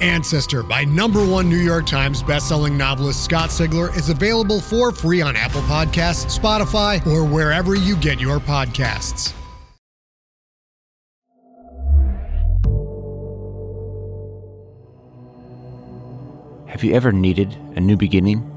[0.00, 5.20] Ancestor by number one New York Times bestselling novelist Scott Sigler is available for free
[5.20, 9.32] on Apple Podcasts, Spotify, or wherever you get your podcasts.
[16.68, 18.48] Have you ever needed a new beginning?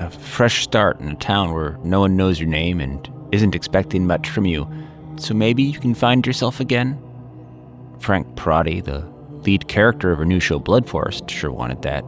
[0.00, 4.06] A fresh start in a town where no one knows your name and isn't expecting
[4.06, 4.68] much from you,
[5.16, 7.00] so maybe you can find yourself again?
[8.00, 9.15] Frank Perotti, the
[9.46, 12.04] lead character of our new show Blood Forest, sure wanted that.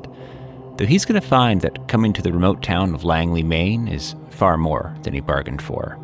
[0.77, 4.15] Though he's going to find that coming to the remote town of Langeley, Maine is
[4.31, 5.99] far more than he bargained for.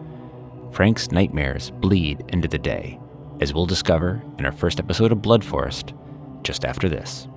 [0.72, 2.98] Frank's nightmares bleed into the day,
[3.40, 5.92] as we'll discover in our first episode of Blood Forest,
[6.42, 7.28] just after this.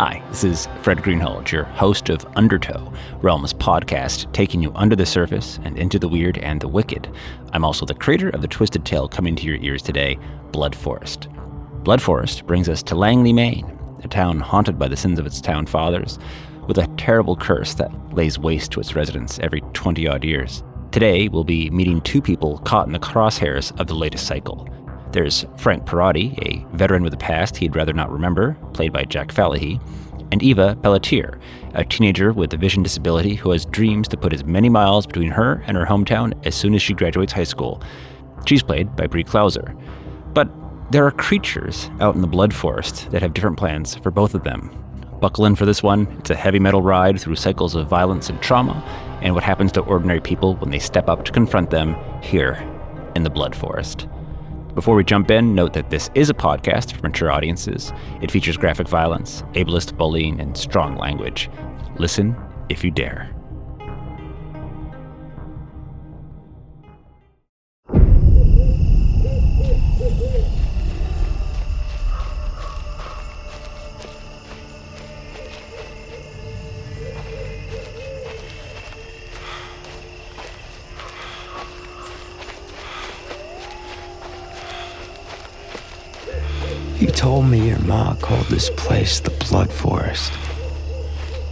[0.00, 5.04] Hi, this is Fred Greenhalgh, your host of Undertow, Realm's podcast, taking you under the
[5.04, 7.12] surface and into the weird and the wicked.
[7.52, 10.18] I'm also the creator of the twisted tale coming to your ears today,
[10.52, 11.28] Blood Forest.
[11.84, 15.38] Blood Forest brings us to Langeley, Maine, a town haunted by the sins of its
[15.38, 16.18] town fathers,
[16.66, 20.62] with a terrible curse that lays waste to its residents every 20 odd years.
[20.92, 24.66] Today, we'll be meeting two people caught in the crosshairs of the latest cycle
[25.12, 29.28] there's Frank Perotti, a veteran with a past he'd rather not remember, played by Jack
[29.28, 29.80] Falahee,
[30.32, 31.38] and Eva Pelletier,
[31.74, 35.30] a teenager with a vision disability who has dreams to put as many miles between
[35.30, 37.82] her and her hometown as soon as she graduates high school.
[38.46, 39.76] She's played by Brie Klauser.
[40.32, 40.48] But
[40.92, 44.44] there are creatures out in the blood forest that have different plans for both of
[44.44, 44.70] them.
[45.20, 46.06] Buckle in for this one.
[46.18, 48.82] It's a heavy metal ride through cycles of violence and trauma,
[49.22, 52.66] and what happens to ordinary people when they step up to confront them here
[53.14, 54.06] in the blood forest.
[54.74, 57.92] Before we jump in, note that this is a podcast for mature audiences.
[58.22, 61.50] It features graphic violence, ableist bullying, and strong language.
[61.98, 62.36] Listen
[62.68, 63.39] if you dare.
[87.20, 90.32] Told me your ma called this place the Blood Forest.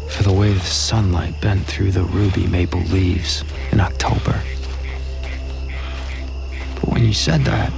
[0.08, 4.42] For the way the sunlight bent through the ruby maple leaves in October.
[6.74, 7.70] But when you said that,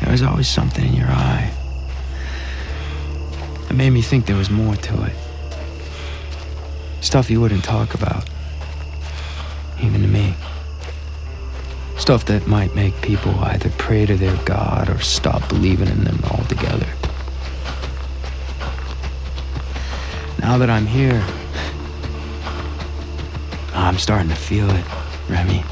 [0.00, 1.52] there was always something in your eye.
[3.68, 5.16] It made me think there was more to it.
[7.00, 8.30] Stuff you wouldn't talk about,
[9.82, 10.36] even to me.
[11.98, 16.20] Stuff that might make people either pray to their God or stop believing in them
[16.30, 16.86] altogether.
[20.38, 21.24] Now that I'm here,
[23.74, 24.84] I'm starting to feel it,
[25.28, 25.64] Remy.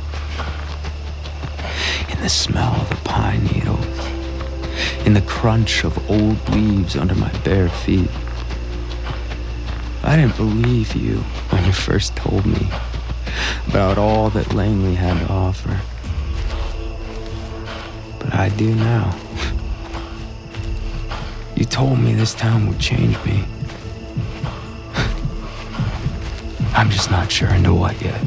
[2.11, 3.87] In the smell of the pine needles,
[5.06, 8.11] in the crunch of old leaves under my bare feet.
[10.03, 11.19] I didn't believe you
[11.50, 12.69] when you first told me
[13.69, 15.81] about all that Langeley had to offer.
[18.37, 19.17] I do now.
[21.55, 23.45] You told me this town would change me.
[26.75, 28.21] I'm just not sure into what yet.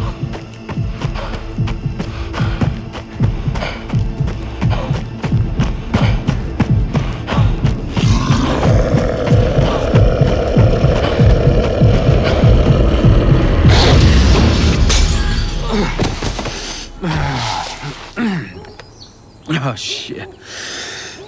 [19.69, 20.29] Oh shit.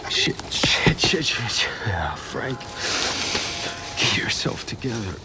[0.10, 0.98] Shit, shit.
[0.98, 1.68] Shit!
[1.86, 2.58] Yeah, Frank,
[3.98, 5.16] get yourself together.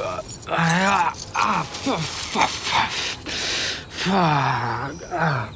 [0.00, 2.00] Uh, ah, ah, fuck.
[4.06, 4.92] Ah.
[5.10, 5.52] Ah.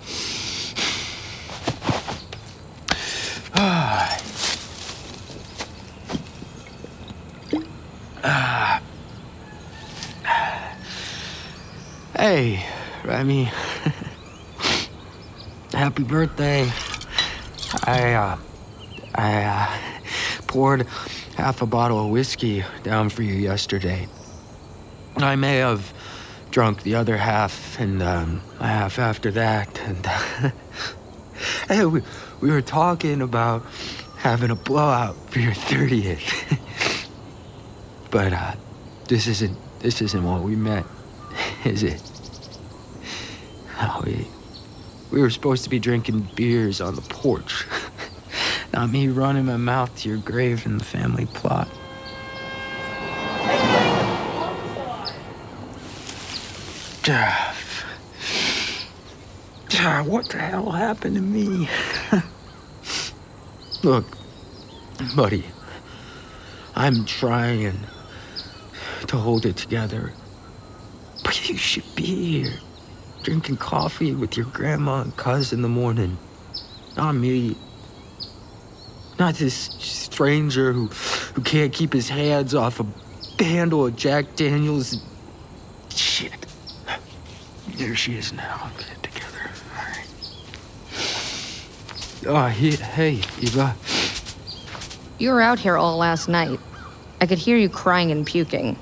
[8.23, 8.83] Ah.
[12.15, 12.67] Hey,
[13.03, 13.51] Remy.
[15.83, 16.71] Happy birthday.
[17.89, 18.39] I, uh,
[19.17, 19.79] I, uh,
[20.47, 20.87] poured
[21.37, 24.07] half a bottle of whiskey down for you yesterday.
[25.17, 25.93] I may have
[26.53, 30.07] drunk the other half and, um, half after that, and,
[31.69, 32.03] uh, we,
[32.41, 33.67] we were talking about
[34.19, 36.61] having a blowout for your 30th.
[38.13, 38.53] but, uh,
[39.09, 40.87] this isn't, this isn't what we meant,
[41.65, 42.01] is it?
[43.81, 44.29] Oh, we,
[45.13, 47.67] we were supposed to be drinking beers on the porch.
[48.73, 51.69] Not me running my mouth to your grave in the family plot.
[60.13, 61.69] What the hell happened to me?
[63.83, 64.05] Look,
[65.17, 65.47] buddy,
[66.77, 67.79] I'm trying
[69.07, 70.13] to hold it together.
[71.25, 72.59] But you should be here,
[73.23, 76.19] drinking coffee with your grandma and cousin in the morning.
[76.97, 77.57] Not me.
[79.19, 82.87] Not this stranger who, who can't keep his hands off a
[83.43, 85.03] handle of Jack Daniels.
[85.89, 86.47] Shit.
[87.77, 88.71] There she is now.
[88.79, 89.51] Get it together.
[92.27, 92.49] All right.
[92.49, 93.75] Oh, he, hey, Eva.
[95.19, 96.59] You were out here all last night.
[97.21, 98.77] I could hear you crying and puking.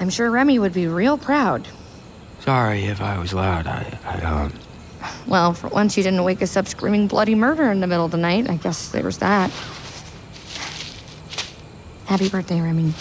[0.00, 1.66] I'm sure Remy would be real proud.
[2.40, 3.66] Sorry if I was loud.
[3.66, 4.52] I, I, um.
[5.26, 8.10] Well, for once you didn't wake us up screaming bloody murder in the middle of
[8.10, 8.48] the night.
[8.48, 9.50] I guess there was that.
[12.06, 12.94] Happy birthday, Remy.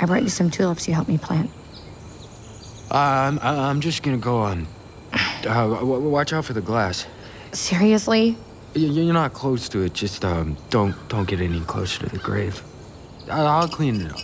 [0.00, 1.50] I brought you some tulips you helped me plant.
[2.90, 4.66] I'm, I'm just gonna go on.
[5.12, 7.06] Uh, w- watch out for the glass.
[7.52, 8.36] Seriously?
[8.74, 9.94] Y- You're not close to it.
[9.94, 12.62] Just um, don't don't get any closer to the grave.
[13.30, 14.18] I- I'll clean it up.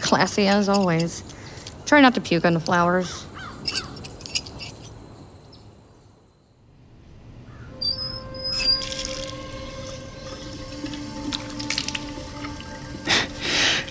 [0.00, 1.22] Classy as always.
[1.92, 3.26] Try not to puke on the flowers.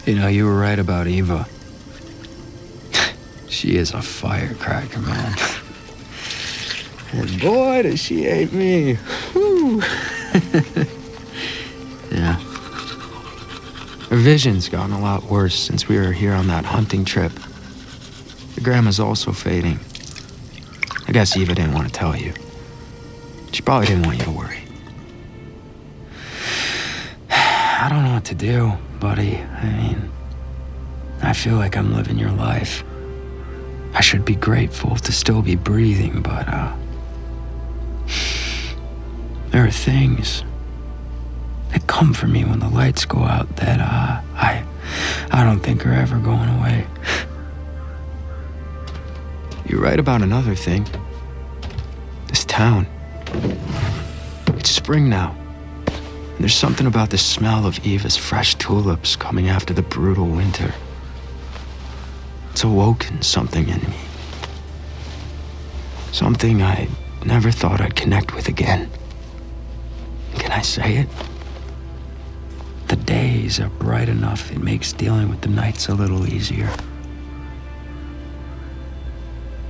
[0.07, 1.48] You know, you were right about Eva.
[3.48, 5.36] she is a firecracker, man.
[7.13, 8.98] And boy, does she hate me.
[12.09, 12.39] Yeah.
[14.09, 17.31] Her vision's gotten a lot worse since we were here on that hunting trip.
[18.62, 19.80] Your grandma's also fading.
[21.08, 22.31] I guess Eva didn't want to tell you.
[23.52, 24.60] She probably didn't want you to worry.
[27.31, 29.38] I don't know what to do, buddy.
[29.38, 30.12] I mean,
[31.24, 32.84] I feel like I'm living your life.
[33.96, 36.72] I should be grateful to still be breathing, but, uh.
[39.50, 40.44] There are things
[41.72, 44.63] that come for me when the lights go out that, uh, I.
[45.31, 46.86] I don't think are ever going away.
[49.71, 50.85] You're right about another thing.
[52.27, 52.88] This town.
[54.47, 55.33] It's spring now.
[55.88, 60.74] And there's something about the smell of Eva's fresh tulips coming after the brutal winter.
[62.51, 63.96] It's awoken something in me.
[66.12, 66.89] Something I
[67.25, 68.89] never thought I'd connect with again.
[70.38, 71.07] Can I say it?
[72.89, 76.69] The days are bright enough, it makes dealing with the nights a little easier.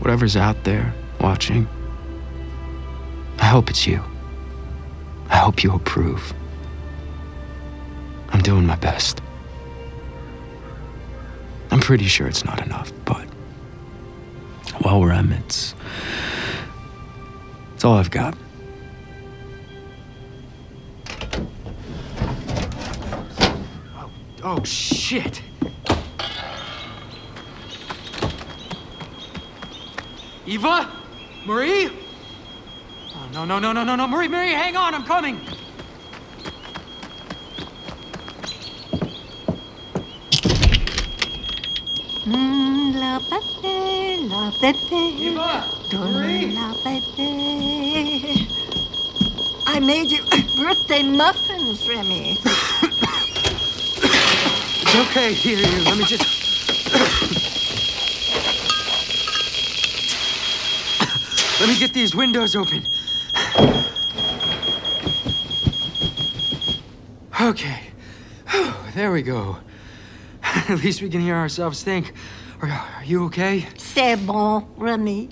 [0.02, 1.68] Whatever's out there watching,
[3.38, 4.04] I hope it's you.
[5.30, 6.34] I hope you approve.
[8.30, 9.22] I'm doing my best.
[11.70, 13.26] I'm pretty sure it's not enough, but
[14.82, 15.76] while we're at it, it's,
[17.86, 18.36] all I've got.
[23.96, 24.12] Oh,
[24.44, 25.44] oh shit!
[30.52, 30.92] Eva?
[31.46, 31.90] Marie?
[33.16, 34.06] Oh, no, no, no, no, no, no.
[34.06, 35.40] Marie, Marie, hang on, I'm coming.
[42.26, 45.24] Mm, la pepe, la pepe.
[45.24, 45.64] Eva!
[45.90, 46.52] Don Marie!
[46.52, 48.46] la pepe.
[49.68, 50.22] I made you
[50.58, 52.38] birthday muffins, Remy.
[54.82, 55.32] It's okay.
[55.32, 56.41] Here, here, let me just.
[61.62, 62.84] Let me get these windows open.
[67.40, 67.82] Okay.
[68.50, 69.58] Whew, there we go.
[70.44, 72.14] At least we can hear ourselves think.
[72.64, 73.68] Are, are you okay?
[73.78, 75.30] C'est bon, Remy.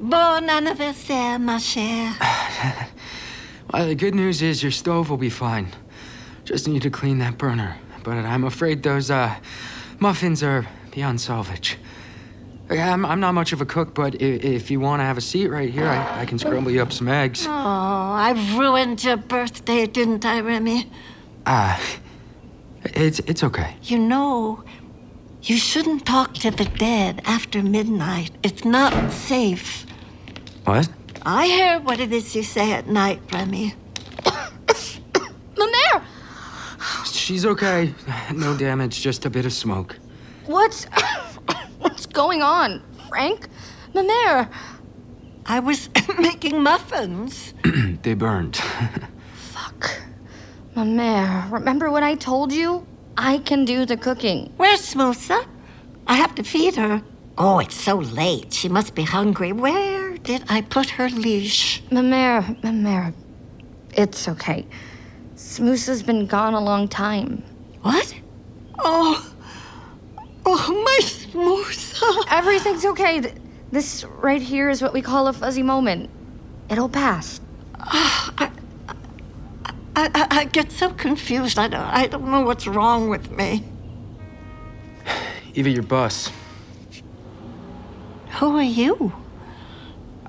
[0.00, 2.14] Bon anniversaire, ma chère.
[3.70, 5.68] Well, the good news is your stove will be fine.
[6.44, 7.76] Just need to clean that burner.
[8.02, 9.34] But I'm afraid those uh,
[10.00, 11.76] muffins are beyond salvage.
[12.70, 15.22] I'm, I'm not much of a cook, but if, if you want to have a
[15.22, 17.46] seat right here, I, I can scramble you up some eggs.
[17.46, 20.90] Oh, I ruined your birthday, didn't I, Remy?
[21.46, 21.80] Ah,
[22.84, 23.74] it's it's okay.
[23.82, 24.62] You know,
[25.42, 28.32] you shouldn't talk to the dead after midnight.
[28.42, 29.86] It's not safe.
[30.64, 30.90] What?
[31.22, 33.74] I hear what it is you say at night, Remy.
[35.54, 36.02] Mamaire!
[37.06, 37.94] She's okay.
[38.34, 39.98] No damage, just a bit of smoke.
[40.46, 40.86] What's.
[42.08, 42.82] What's going on?
[43.10, 43.48] Frank?
[43.92, 44.48] Mamaire!
[45.44, 47.52] I was making muffins.
[48.02, 48.56] they burned.
[49.34, 49.90] Fuck.
[50.74, 52.86] Mamaire, remember what I told you?
[53.18, 54.50] I can do the cooking.
[54.56, 55.46] Where's Smoosa?
[56.06, 57.02] I have to feed her.
[57.36, 58.54] Oh, it's so late.
[58.54, 59.52] She must be hungry.
[59.52, 61.82] Where did I put her leash?
[61.90, 63.12] Mamaire, Mamaire.
[63.92, 64.66] It's okay.
[65.34, 67.44] Smoosa's been gone a long time.
[67.82, 68.14] What?
[68.78, 69.30] Oh,
[70.48, 72.24] oh, my Smoosa.
[72.30, 73.34] Everything's okay.
[73.70, 76.10] This right here is what we call a fuzzy moment.
[76.70, 77.40] It'll pass.
[77.78, 78.50] I,
[79.96, 81.58] I, I get so confused.
[81.58, 83.64] I don't, I don't know what's wrong with me.
[85.54, 86.30] Eva, your boss.
[88.38, 89.12] Who are you?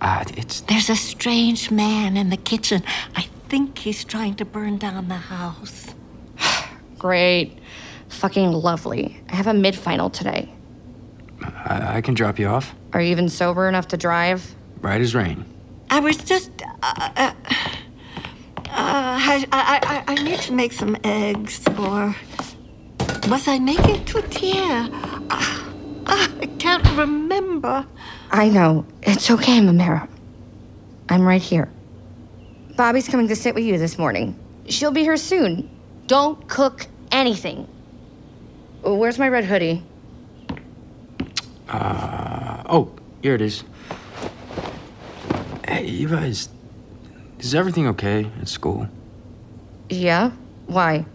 [0.01, 2.83] Ah, it's There's a strange man in the kitchen.
[3.15, 5.93] I think he's trying to burn down the house.
[6.97, 7.59] Great.
[8.09, 9.21] Fucking lovely.
[9.29, 10.51] I have a mid final today.
[11.41, 12.75] I, I can drop you off.
[12.93, 14.55] Are you even sober enough to drive?
[14.81, 15.45] Right as rain.
[15.89, 16.51] I was just.
[16.61, 17.33] Uh, uh, uh,
[18.67, 22.15] I, I, I, I need to make some eggs, or.
[23.27, 24.89] Was I making tortilla?
[25.29, 25.63] Uh,
[26.07, 27.85] uh, I can't remember.
[28.31, 28.85] I know.
[29.03, 30.07] It's okay, Mamera.
[31.09, 31.69] I'm right here.
[32.75, 34.37] Bobby's coming to sit with you this morning.
[34.67, 35.69] She'll be here soon.
[36.07, 37.67] Don't cook anything.
[38.81, 39.83] Where's my red hoodie?
[41.67, 43.63] Uh, oh, here it is.
[45.67, 46.49] Hey, Eva, is,
[47.39, 48.87] is everything okay at school?
[49.89, 50.31] Yeah?
[50.67, 51.05] Why?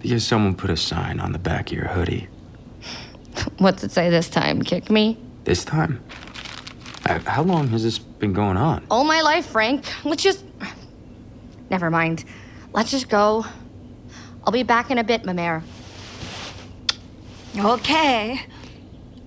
[0.00, 2.28] Because someone put a sign on the back of your hoodie.
[3.58, 4.62] What's it say this time?
[4.62, 5.18] Kick me?
[5.44, 6.02] This time?
[7.04, 8.84] Uh, How long has this been going on?
[8.90, 9.84] All my life, Frank.
[10.04, 10.44] Let's just.
[11.70, 12.24] Never mind.
[12.72, 13.44] Let's just go.
[14.46, 15.62] I'll be back in a bit, Mamere.
[17.58, 18.40] Okay.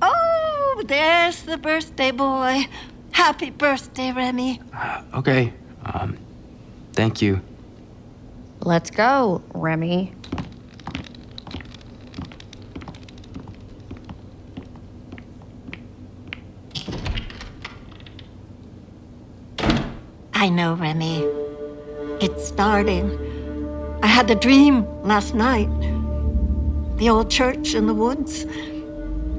[0.02, 2.68] Oh, there's the birthday boy.
[3.12, 4.62] Happy birthday, Remy.
[5.14, 5.54] Okay.
[5.84, 6.18] Um,
[6.94, 7.42] thank you.
[8.62, 10.14] Let's go, Remy.
[20.34, 21.26] I know, Remy.
[22.22, 23.29] It's starting.
[24.02, 25.70] I had the dream last night.
[26.98, 28.46] The old church in the woods.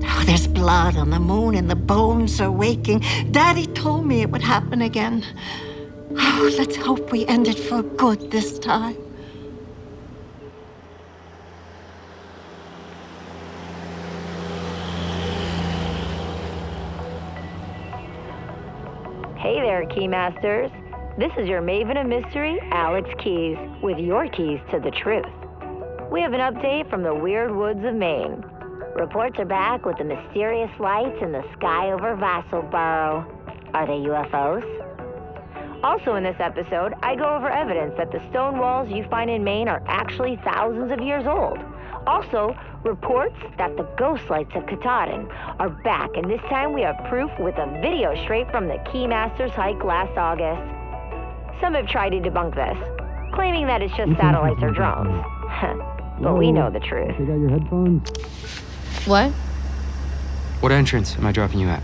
[0.03, 3.01] Oh, there's blood on the moon and the bones are waking.
[3.31, 5.25] Daddy told me it would happen again.
[6.13, 8.97] Oh, let's hope we end it for good this time.
[19.37, 20.80] Hey there, Keymasters.
[21.21, 25.27] This is your Maven of Mystery, Alex Keys, with your keys to the truth.
[26.11, 28.43] We have an update from the weird woods of Maine.
[28.97, 33.27] Reports are back with the mysterious lights in the sky over Vassalboro.
[33.75, 34.65] Are they UFOs?
[35.85, 39.45] Also, in this episode, I go over evidence that the stone walls you find in
[39.45, 41.59] Maine are actually thousands of years old.
[42.07, 46.97] Also, reports that the ghost lights of Katahdin are back, and this time we have
[47.11, 50.80] proof with a video straight from the Keymasters hike last August.
[51.61, 55.25] Some have tried to debunk this, claiming that it's just satellites or drones.
[56.21, 57.17] but we know the truth.
[57.19, 58.09] got your headphones?
[59.07, 59.31] What?
[60.61, 61.83] What entrance am I dropping you at?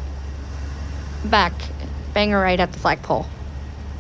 [1.24, 1.52] Back.
[1.58, 3.26] bang Banger right at the flagpole.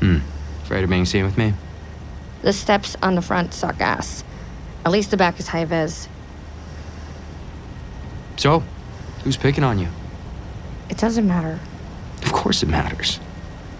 [0.00, 0.18] Hmm.
[0.62, 1.52] Afraid of being seen with me?
[2.42, 4.24] The steps on the front suck ass.
[4.84, 6.08] At least the back is high vis.
[8.36, 8.62] So,
[9.24, 9.88] who's picking on you?
[10.88, 11.58] It doesn't matter.
[12.22, 13.20] Of course it matters.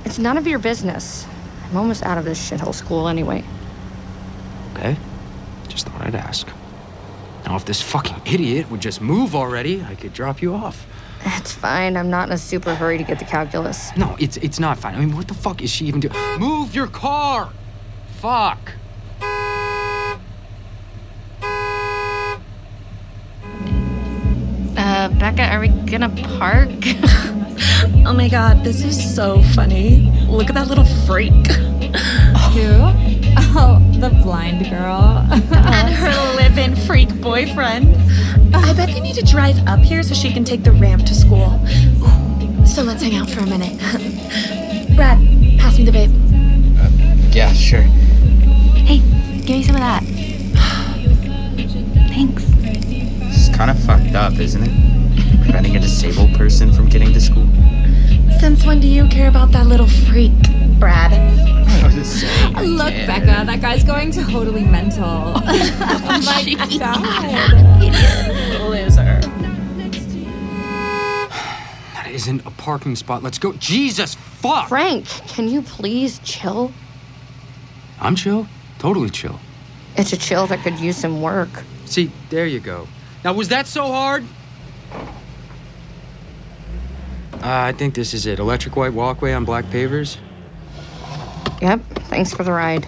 [0.04, 1.26] It's none of your business.
[1.70, 3.44] I'm almost out of this shithole school anyway.
[4.74, 4.96] Okay.
[5.68, 6.48] Just thought I'd ask.
[7.44, 10.86] Now, if this fucking idiot would just move already, I could drop you off.
[11.24, 11.96] It's fine.
[11.96, 13.96] I'm not in a super hurry to get the calculus.
[13.96, 14.94] No, it's it's not fine.
[14.94, 16.14] I mean, what the fuck is she even doing?
[16.38, 17.50] Move your car!
[18.18, 18.72] Fuck!
[25.26, 26.70] Becca, are we gonna park?
[28.06, 30.08] oh my god, this is so funny.
[30.28, 31.48] Look at that little freak.
[32.54, 32.92] Who?
[33.58, 35.26] Oh, the blind girl.
[35.32, 37.96] and her live-in freak boyfriend.
[38.54, 41.14] I bet they need to drive up here so she can take the ramp to
[41.14, 41.58] school.
[42.66, 43.78] So let's hang out for a minute.
[44.94, 45.18] Brad,
[45.58, 46.12] pass me the vape.
[46.78, 46.88] Uh,
[47.34, 47.82] yeah, sure.
[47.82, 48.98] Hey,
[49.40, 50.04] give me some of that.
[52.10, 52.44] Thanks.
[52.44, 54.95] This is kind of fucked up, isn't it?
[55.46, 57.46] Preventing a disabled person from getting to school.
[58.40, 60.32] Since when do you care about that little freak,
[60.80, 61.12] Brad?
[62.62, 65.04] Look, Becca, that guy's going totally mental.
[65.04, 66.42] oh my
[66.78, 67.82] god.
[67.82, 68.60] Idiot.
[68.60, 69.20] Loser.
[71.94, 73.22] That isn't a parking spot.
[73.22, 73.52] Let's go.
[73.54, 74.68] Jesus fuck!
[74.68, 76.72] Frank, can you please chill?
[78.00, 78.48] I'm chill.
[78.78, 79.38] Totally chill.
[79.96, 81.48] It's a chill that could use some work.
[81.86, 82.88] See, there you go.
[83.24, 84.24] Now, was that so hard?
[87.42, 88.38] Uh, I think this is it.
[88.38, 90.16] Electric white walkway on black pavers.
[91.62, 91.80] Yep.
[92.08, 92.84] Thanks for the ride.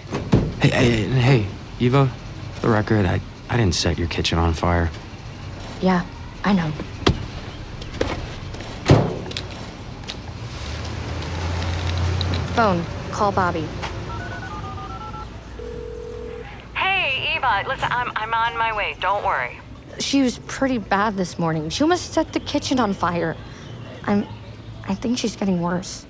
[0.61, 1.45] Hey, hey, hey,
[1.79, 2.11] Eva.
[2.55, 4.89] For the record, I, I didn't set your kitchen on fire.
[5.81, 6.05] Yeah,
[6.43, 6.71] I know.
[12.53, 12.83] Phone.
[13.11, 13.65] Call Bobby.
[16.75, 17.63] Hey, Eva.
[17.67, 18.97] Listen, I'm I'm on my way.
[18.99, 19.59] Don't worry.
[19.99, 21.69] She was pretty bad this morning.
[21.69, 23.37] She almost set the kitchen on fire.
[24.03, 24.27] I'm.
[24.89, 26.07] I think she's getting worse.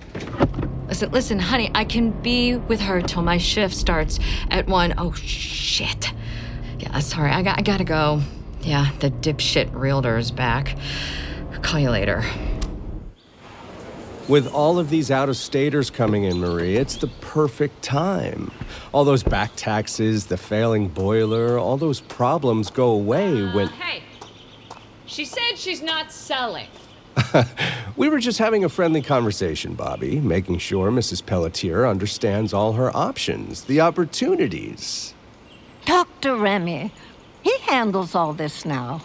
[0.87, 4.19] Listen, listen, honey, I can be with her till my shift starts
[4.49, 4.93] at one.
[4.97, 6.13] Oh, shit.
[6.79, 8.21] Yeah, sorry, I, got, I gotta go.
[8.61, 10.77] Yeah, the dipshit realtor's back.
[11.51, 12.23] I'll call you later.
[14.29, 18.49] With all of these out of staters coming in, Marie, it's the perfect time.
[18.93, 23.67] All those back taxes, the failing boiler, all those problems go away uh, when.
[23.67, 24.03] Hey,
[25.05, 26.67] she said she's not selling.
[27.95, 31.25] we were just having a friendly conversation, Bobby, making sure Mrs.
[31.25, 35.13] Pelletier understands all her options, the opportunities.
[35.85, 36.91] Talk to Remy.
[37.41, 39.01] He handles all this now.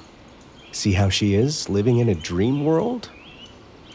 [0.73, 3.11] See how she is, living in a dream world?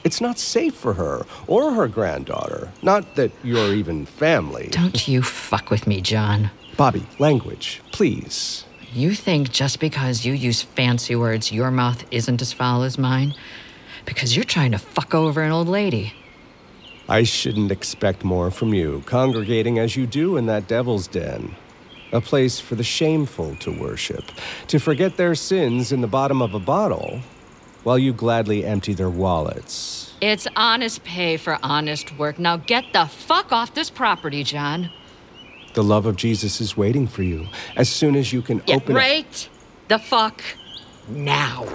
[0.04, 2.72] It's not safe for her or her granddaughter.
[2.82, 4.70] Not that you're even family.
[4.72, 6.52] Don't you fuck with me, John.
[6.78, 8.64] Bobby, language, please.
[8.94, 13.36] You think just because you use fancy words, your mouth isn't as foul as mine?
[14.10, 16.13] Because you're trying to fuck over an old lady.
[17.08, 21.56] I shouldn't expect more from you, congregating as you do in that devil's den.
[22.12, 24.24] A place for the shameful to worship,
[24.67, 27.22] to forget their sins in the bottom of a bottle,
[27.84, 30.15] while you gladly empty their wallets.
[30.22, 32.39] It's honest pay for honest work.
[32.39, 34.89] Now get the fuck off this property, John.
[35.76, 38.95] The love of Jesus is waiting for you as soon as you can yeah, open
[38.95, 39.50] right
[39.88, 40.41] the fuck
[41.08, 41.67] now.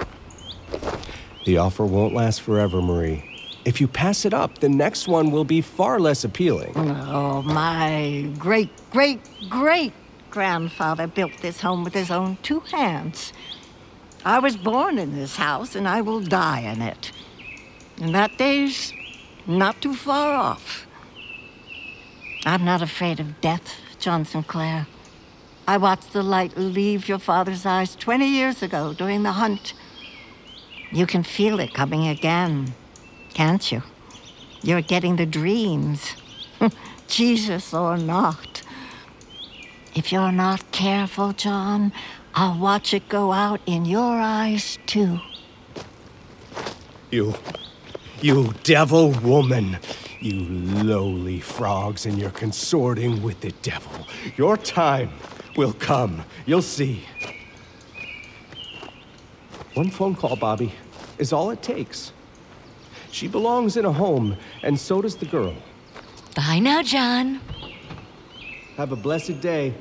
[1.45, 3.25] The offer won't last forever, Marie.
[3.65, 6.73] If you pass it up, the next one will be far less appealing.
[6.77, 9.93] Oh, my great, great, great
[10.31, 13.33] grandfather built this home with his own two hands.
[14.25, 17.13] I was born in this house, and I will die in it.
[18.01, 18.93] And that day's
[19.47, 20.87] not too far off.
[22.47, 24.87] I'm not afraid of death, John Sinclair.
[25.67, 29.73] I watched the light leave your father's eyes 20 years ago during the hunt.
[30.95, 32.73] You can feel it coming again,
[33.35, 33.83] can't you?
[34.63, 36.15] You're getting the dreams,
[37.09, 38.63] Jesus or not.
[39.97, 41.93] If you're not careful, John,
[42.37, 45.19] I'll watch it go out in your eyes, too.
[47.11, 47.35] You.
[48.21, 49.79] You devil woman.
[50.21, 54.07] You lowly frogs, and you're consorting with the devil.
[54.37, 55.11] Your time
[55.57, 56.23] will come.
[56.47, 57.03] You'll see.
[59.75, 60.73] One phone call, Bobby
[61.25, 62.13] is all it takes.
[63.11, 65.55] She belongs in a home, and so does the girl.
[66.37, 67.41] Bye now, John.
[68.77, 69.73] Have a blessed day.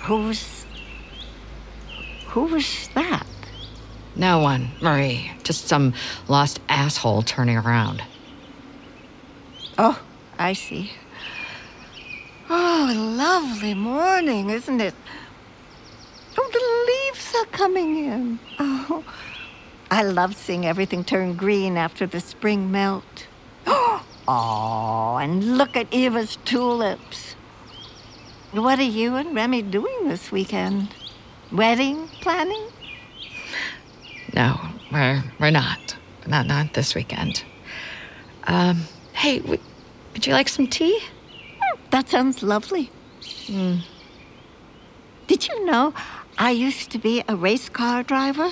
[0.00, 0.66] Who's.
[2.28, 3.26] Who was that?
[4.16, 5.30] No one, Marie.
[5.44, 5.94] Just some
[6.26, 8.02] lost asshole turning around.
[9.78, 10.02] Oh,
[10.36, 10.90] I see.
[12.50, 14.94] Oh, lovely morning, isn't it?
[17.44, 18.38] The leaves are coming in.
[18.58, 19.04] Oh,
[19.90, 23.26] I love seeing everything turn green after the spring melt.
[24.26, 27.36] Oh, and look at Eva's tulips.
[28.52, 30.94] What are you and Remy doing this weekend?
[31.52, 32.70] Wedding planning?
[34.34, 34.58] No,
[34.90, 35.94] we're we're not.
[36.26, 37.44] Not not this weekend.
[38.44, 39.60] Um, hey, w-
[40.14, 40.98] would you like some tea?
[41.90, 42.90] That sounds lovely.
[43.20, 43.82] Mm.
[45.26, 45.92] Did you know
[46.38, 48.50] I used to be a race car driver?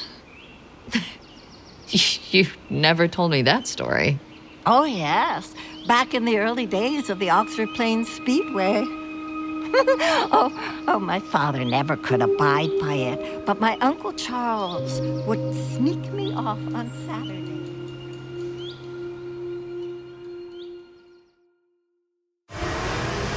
[1.88, 4.18] you never told me that story.
[4.66, 5.55] Oh, yes.
[5.88, 8.85] Back in the early days of the Oxford Plains Speedway.
[9.75, 16.12] oh, oh, my father never could abide by it, but my Uncle Charles would sneak
[16.12, 17.42] me off on Saturday.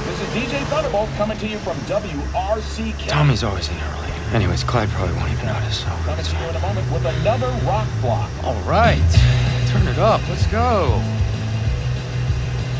[0.04, 3.08] This is DJ Thunderbolt coming to you from WRCK.
[3.08, 4.15] Tommy's always in early.
[4.32, 5.86] Anyways, Clyde probably won't even notice, so.
[6.04, 8.30] Coming to you in a moment with another rock block.
[8.44, 9.00] All right.
[9.68, 10.20] Turn it up.
[10.28, 11.00] Let's go.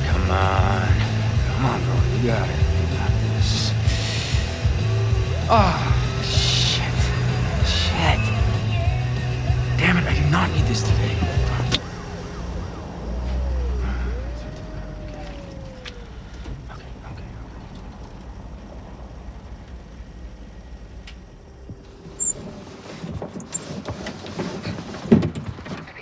[0.07, 0.89] Come on.
[1.47, 1.95] Come on, bro.
[2.17, 2.57] You got it.
[2.57, 3.73] You got this.
[5.49, 6.99] Oh, shit.
[7.65, 8.21] Shit.
[9.79, 11.26] Damn it, I do not need this today.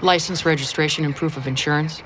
[0.05, 2.03] License, registration, and proof of insurance.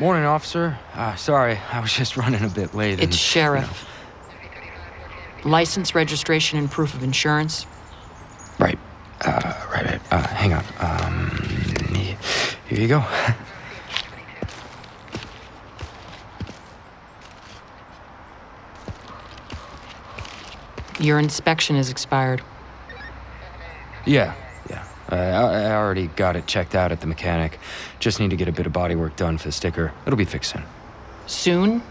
[0.00, 0.76] Morning, officer.
[0.92, 2.94] Uh, sorry, I was just running a bit late.
[2.94, 3.88] It's and, sheriff.
[5.44, 7.64] License, registration, and proof of insurance.
[8.58, 8.76] Right.
[9.20, 10.00] Uh, right, right.
[10.10, 10.64] Uh, hang on.
[10.80, 11.30] Um,
[12.68, 13.04] here you go.
[20.98, 22.42] Your inspection is expired.
[24.04, 24.34] Yeah,
[25.08, 27.58] I, I already got it checked out at the mechanic.
[28.00, 29.92] Just need to get a bit of body work done for the sticker.
[30.06, 30.62] It'll be fixed soon.
[31.26, 31.82] Soon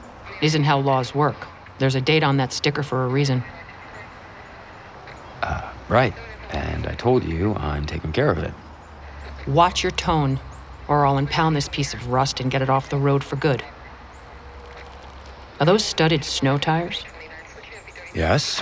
[0.41, 1.47] isn't how laws work.
[1.78, 3.43] There's a date on that sticker for a reason.
[5.41, 6.13] Uh, right.
[6.51, 8.54] And I told you I'm taking care of it.
[9.47, 10.39] Watch your tone,
[10.88, 13.63] or I'll impound this piece of rust and get it off the road for good.
[15.60, 17.04] Are those studded snow tires?
[18.13, 18.60] Yes?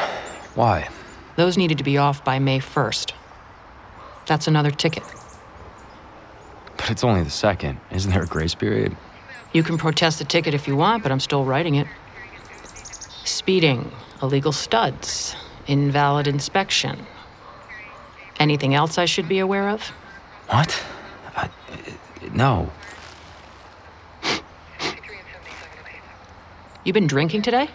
[0.55, 0.89] Why?
[1.35, 3.13] Those needed to be off by May 1st.
[4.25, 5.03] That's another ticket.
[6.77, 7.79] But it's only the second.
[7.91, 8.95] Isn't there a grace period?
[9.53, 11.87] You can protest the ticket if you want, but I'm still writing it.
[13.23, 15.35] Speeding, illegal studs,
[15.67, 17.05] invalid inspection.
[18.39, 19.81] Anything else I should be aware of?
[20.49, 20.83] What?
[21.35, 21.49] I,
[22.33, 22.71] no.
[26.83, 27.69] You've been drinking today?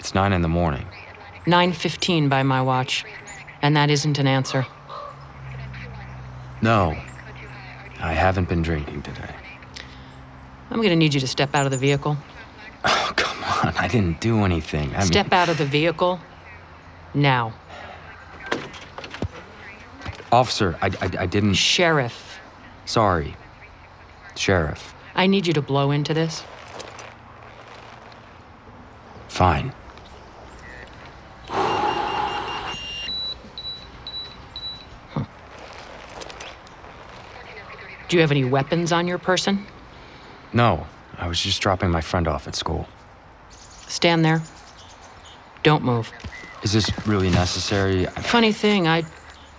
[0.00, 0.86] It's nine in the morning.
[1.46, 3.04] 9:15 by my watch,
[3.62, 4.66] and that isn't an answer.
[6.60, 6.96] No.
[8.00, 9.34] I haven't been drinking today.
[10.70, 12.16] I'm going to need you to step out of the vehicle.
[12.84, 13.74] Oh, come on.
[13.76, 14.94] I didn't do anything.
[14.96, 16.18] I step mean, out of the vehicle.
[17.14, 17.52] Now.
[20.32, 21.54] Officer, I, I, I didn't.
[21.54, 22.40] Sheriff.
[22.86, 23.36] Sorry.
[24.34, 24.94] Sheriff.
[25.14, 26.42] I need you to blow into this.
[29.28, 29.72] Fine.
[38.12, 39.64] Do you have any weapons on your person?
[40.52, 40.86] No.
[41.16, 42.86] I was just dropping my friend off at school.
[43.88, 44.42] Stand there.
[45.62, 46.12] Don't move.
[46.62, 48.04] Is this really necessary?
[48.04, 49.04] Funny thing, I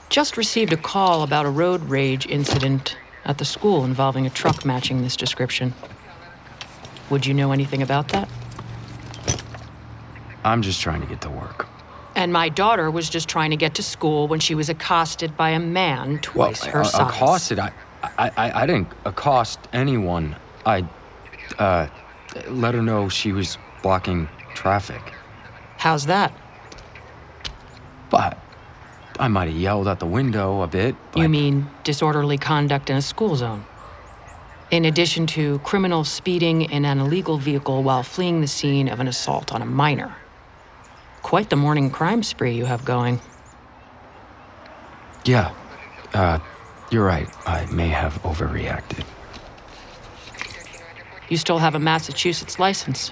[0.09, 4.63] just received a call about a road rage incident at the school involving a truck
[4.63, 5.73] matching this description.
[7.09, 8.29] Would you know anything about that?
[10.43, 11.67] I'm just trying to get to work.
[12.15, 15.49] And my daughter was just trying to get to school when she was accosted by
[15.49, 17.15] a man twice well, her uh, size.
[17.15, 17.57] Accosted?
[17.57, 17.71] I,
[18.03, 20.35] I, I, I didn't accost anyone.
[20.65, 20.85] I,
[21.57, 21.87] uh,
[22.47, 25.01] let her know she was blocking traffic.
[25.77, 26.33] How's that?
[28.09, 28.37] But
[29.19, 30.95] I might have yelled out the window a bit.
[31.15, 33.65] You mean disorderly conduct in a school zone?
[34.71, 39.07] In addition to criminal speeding in an illegal vehicle while fleeing the scene of an
[39.07, 40.15] assault on a minor.
[41.21, 43.19] Quite the morning crime spree you have going.
[45.25, 45.53] Yeah.
[46.13, 46.39] Uh,
[46.91, 47.27] you're right.
[47.47, 49.03] I may have overreacted.
[51.29, 53.11] You still have a Massachusetts license.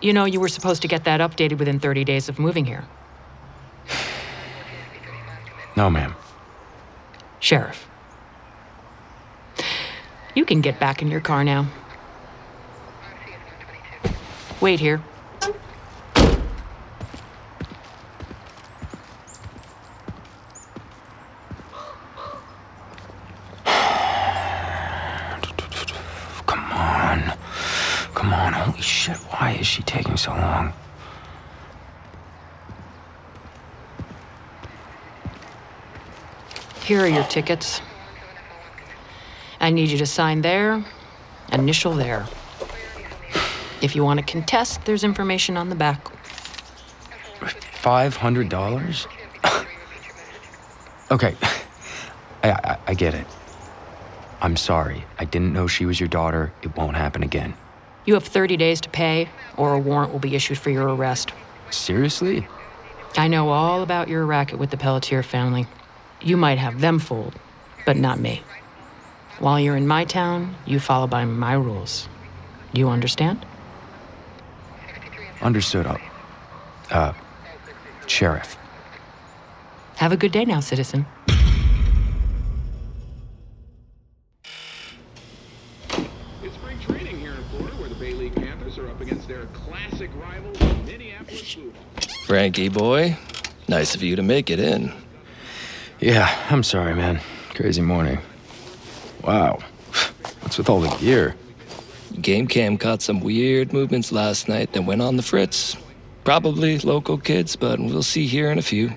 [0.00, 2.84] You know, you were supposed to get that updated within 30 days of moving here.
[5.76, 6.14] No, ma'am.
[7.40, 7.88] Sheriff.
[10.34, 11.66] You can get back in your car now.
[14.60, 15.02] Wait here.
[26.46, 27.32] Come on.
[28.14, 28.52] Come on.
[28.52, 29.16] Holy shit.
[29.16, 30.72] Why is she taking so long?
[36.92, 37.80] Here are your tickets.
[39.58, 40.84] I need you to sign there,
[41.50, 42.26] initial there.
[43.80, 46.04] If you want to contest, there's information on the back.
[47.40, 49.06] $500?
[51.10, 51.34] okay,
[52.42, 53.26] I, I, I get it.
[54.42, 55.06] I'm sorry.
[55.18, 56.52] I didn't know she was your daughter.
[56.60, 57.54] It won't happen again.
[58.04, 61.32] You have 30 days to pay, or a warrant will be issued for your arrest.
[61.70, 62.46] Seriously?
[63.16, 65.66] I know all about your racket with the Pelletier family.
[66.24, 67.34] You might have them fooled,
[67.84, 68.42] but not me.
[69.40, 72.08] While you're in my town, you follow by my rules.
[72.72, 73.44] You understand?
[75.40, 75.86] Understood.
[75.86, 75.98] Uh,
[76.90, 77.12] uh,
[78.06, 78.56] Sheriff.
[79.96, 81.06] Have a good day now, citizen.
[86.42, 89.46] It's spring training here in Florida, where the Bay League Panthers are up against their
[89.46, 91.72] classic rivals, Minneapolis Blue.
[92.26, 93.16] Frankie boy,
[93.66, 94.92] nice of you to make it in.
[96.02, 97.20] Yeah, I'm sorry, man.
[97.54, 98.18] Crazy morning.
[99.22, 99.60] Wow.
[100.40, 101.36] What's with all the gear?
[102.20, 105.76] Game cam caught some weird movements last night that went on the fritz.
[106.24, 108.90] Probably local kids, but we'll see here in a few.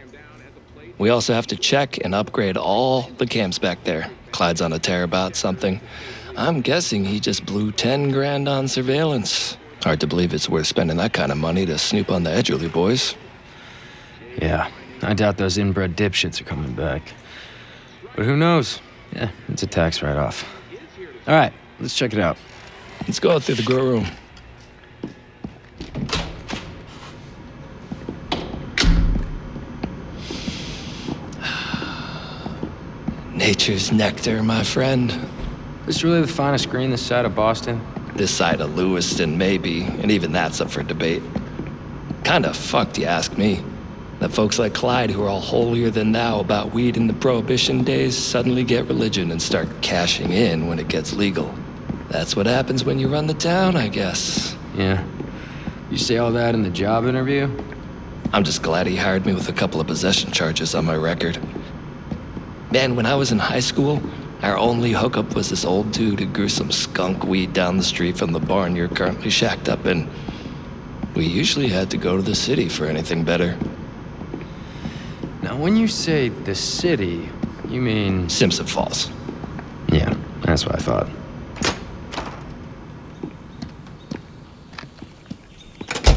[0.97, 4.09] We also have to check and upgrade all the cams back there.
[4.31, 5.79] Clyde's on a tear about something.
[6.35, 9.57] I'm guessing he just blew 10 grand on surveillance.
[9.83, 12.71] Hard to believe it's worth spending that kind of money to snoop on the Edgerly
[12.73, 13.13] boys.
[14.41, 14.71] Yeah,
[15.05, 17.13] I doubt those inbred dipshits are coming back.
[18.15, 18.79] But who knows?
[19.13, 20.43] Yeah, it's a tax write off.
[21.27, 22.37] All right, let's check it out.
[23.01, 24.07] Let's go out through the grow room.
[33.35, 35.13] Nature's nectar, my friend.
[35.85, 37.79] This really the finest green this side of Boston?
[38.15, 41.21] This side of Lewiston, maybe, and even that's up for debate.
[42.23, 43.63] Kinda fucked, you ask me.
[44.19, 47.83] That folks like Clyde, who are all holier than thou about weed in the Prohibition
[47.83, 51.53] days, suddenly get religion and start cashing in when it gets legal.
[52.09, 54.55] That's what happens when you run the town, I guess.
[54.75, 55.03] Yeah.
[55.91, 57.49] You say all that in the job interview?
[58.33, 61.37] I'm just glad he hired me with a couple of possession charges on my record.
[62.71, 64.01] Man, when I was in high school,
[64.41, 68.17] our only hookup was this old dude who grew some skunk weed down the street
[68.17, 70.09] from the barn you're currently shacked up in.
[71.15, 73.57] We usually had to go to the city for anything better.
[75.45, 77.29] Now, when you say the city,
[77.69, 78.27] you mean.
[78.29, 79.11] Simpson Falls.
[79.89, 81.07] Yeah, that's what I thought.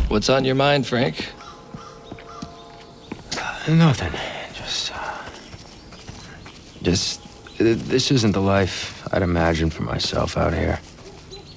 [0.09, 1.27] What's on your mind, Frank?
[3.69, 4.13] Nothing.
[4.55, 4.93] Just.
[4.95, 5.19] Uh,
[6.81, 7.21] just.
[7.61, 10.81] uh, This isn't the life I'd imagined for myself out here.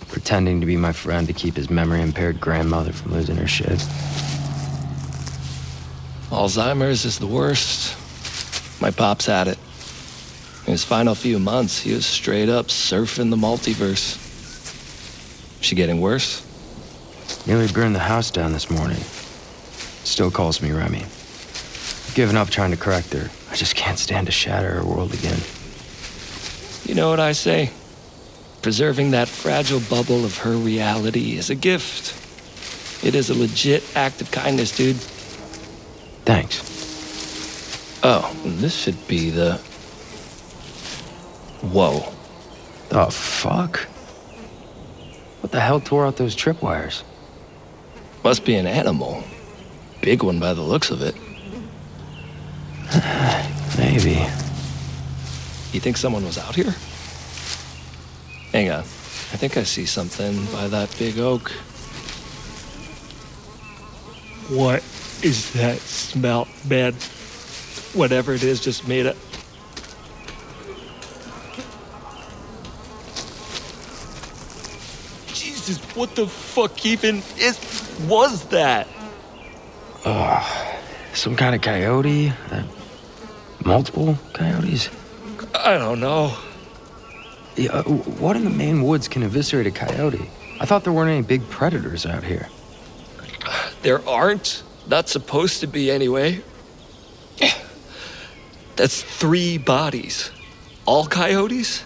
[0.10, 3.82] Pretending to be my friend to keep his memory impaired grandmother from losing her shit.
[6.32, 7.98] Alzheimer's is the worst.
[8.82, 9.60] My pops had it.
[10.66, 14.18] In his final few months, he was straight up surfing the multiverse.
[15.62, 16.48] She getting worse?
[17.46, 19.02] Nearly burned the house down this morning.
[20.06, 21.04] Still calls me Remy.
[22.14, 23.30] Given up trying to correct her.
[23.52, 25.40] I just can't stand to shatter her world again.
[26.86, 27.72] You know what I say?
[28.62, 32.16] Preserving that fragile bubble of her reality is a gift.
[33.06, 34.98] It is a legit act of kindness, dude.
[36.26, 38.00] Thanks.
[38.04, 39.58] Oh, this should be the.
[41.62, 42.14] Whoa.
[42.90, 43.80] The fuck?
[45.42, 47.04] What the hell tore out those tripwires?
[48.24, 49.24] Must be an animal.
[50.02, 51.16] Big one by the looks of it.
[53.78, 54.20] Maybe.
[55.72, 56.76] You think someone was out here?
[58.52, 58.80] Hang on.
[58.80, 61.50] I think I see something by that big oak.
[64.50, 64.84] What
[65.24, 66.94] is that smell, man?
[67.94, 69.18] Whatever it is, just made it.
[75.34, 77.60] Jesus, what the fuck even is
[78.08, 78.88] was that?
[80.06, 80.78] Ugh.
[81.14, 82.30] Some kind of coyote?
[82.50, 82.64] Uh,
[83.66, 84.90] multiple coyotes?
[85.54, 86.36] I don't know.
[87.56, 90.30] Yeah, uh, what in the Maine woods can eviscerate a coyote?
[90.60, 92.48] I thought there weren't any big predators out here.
[93.82, 94.64] There aren't.
[94.92, 96.42] Not supposed to be, anyway.
[98.76, 100.32] That's three bodies.
[100.86, 101.86] All coyotes?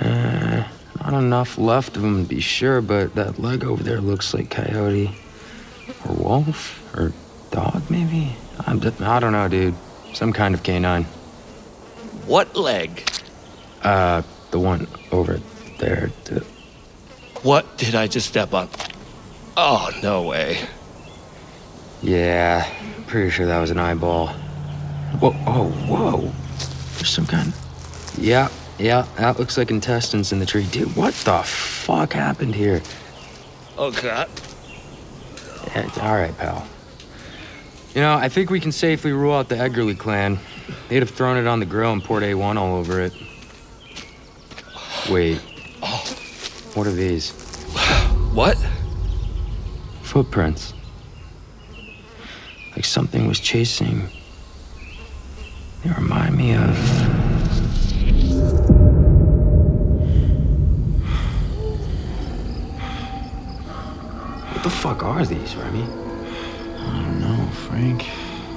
[0.00, 0.66] Uh,
[1.00, 4.50] not enough left of them to be sure, but that leg over there looks like
[4.50, 5.16] coyote.
[6.04, 6.96] Or wolf?
[6.96, 7.12] Or
[7.52, 8.34] dog, maybe?
[8.66, 9.76] I'm, I don't know, dude.
[10.12, 11.04] Some kind of canine.
[12.26, 13.08] What leg?
[13.82, 15.40] Uh, the one over
[15.78, 16.10] there.
[16.24, 16.44] The...
[17.44, 18.68] What did I just step on?
[19.56, 20.66] Oh, no way.
[22.06, 22.64] Yeah,
[23.08, 24.28] pretty sure that was an eyeball.
[25.18, 26.32] Whoa, oh, whoa.
[26.94, 27.52] There's some kind
[28.16, 30.66] Yeah, yeah, that looks like intestines in the tree.
[30.70, 32.80] Dude, what the fuck happened here?
[33.76, 34.30] Oh, God.
[35.74, 36.64] Yeah, all right, pal.
[37.92, 40.38] You know, I think we can safely rule out the Eggerly clan.
[40.88, 43.14] They'd have thrown it on the grill and poured A1 all over it.
[45.10, 45.38] Wait.
[46.76, 47.32] What are these?
[48.32, 48.56] What?
[50.02, 50.72] Footprints.
[52.76, 54.02] Like something was chasing.
[55.82, 56.76] They remind me of.
[64.52, 65.84] What the fuck are these, Remy?
[65.84, 68.10] I don't know, Frank.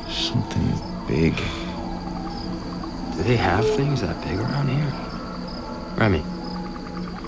[0.09, 0.67] Something
[1.07, 1.37] big.
[3.15, 4.91] Do they have things that big around here?
[5.95, 6.23] Remy.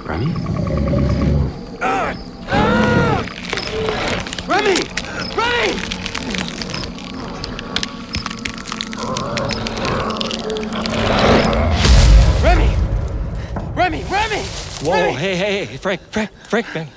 [0.03, 0.33] Remy?
[1.81, 2.17] Ah!
[2.49, 3.23] Ah!
[4.45, 4.75] Remy!
[5.37, 5.90] Remy!
[13.91, 14.03] Remy!
[14.05, 14.43] Remy!
[14.83, 15.13] Whoa, Remy!
[15.15, 16.87] hey, hey, hey, Frank, Frank, Frank, man.